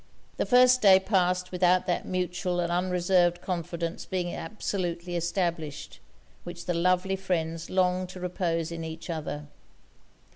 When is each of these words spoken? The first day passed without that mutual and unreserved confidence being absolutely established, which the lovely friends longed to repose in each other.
The 0.37 0.47
first 0.47 0.81
day 0.81 0.99
passed 0.99 1.51
without 1.51 1.85
that 1.85 2.07
mutual 2.07 2.59
and 2.59 2.71
unreserved 2.71 3.39
confidence 3.39 4.03
being 4.03 4.33
absolutely 4.33 5.15
established, 5.15 5.99
which 6.43 6.65
the 6.65 6.73
lovely 6.73 7.15
friends 7.15 7.69
longed 7.69 8.09
to 8.09 8.19
repose 8.19 8.71
in 8.71 8.83
each 8.83 9.11
other. 9.11 9.45